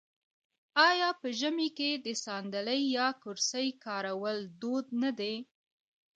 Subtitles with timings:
[0.89, 5.35] آیا په ژمي کې د ساندلۍ یا کرسۍ کارول دود نه دی؟